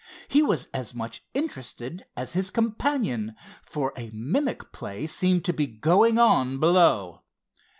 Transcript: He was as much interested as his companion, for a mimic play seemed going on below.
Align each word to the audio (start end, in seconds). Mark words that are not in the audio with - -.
He 0.27 0.41
was 0.41 0.67
as 0.73 0.95
much 0.95 1.21
interested 1.35 2.07
as 2.17 2.33
his 2.33 2.49
companion, 2.49 3.35
for 3.61 3.93
a 3.95 4.09
mimic 4.15 4.71
play 4.71 5.05
seemed 5.05 5.43
going 5.79 6.17
on 6.17 6.57
below. 6.57 7.21